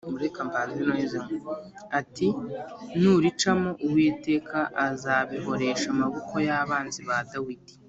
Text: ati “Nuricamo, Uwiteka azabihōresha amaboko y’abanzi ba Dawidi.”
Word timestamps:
ati 1.99 2.27
“Nuricamo, 3.01 3.69
Uwiteka 3.87 4.59
azabihōresha 4.87 5.87
amaboko 5.95 6.33
y’abanzi 6.47 7.01
ba 7.09 7.17
Dawidi.” 7.31 7.73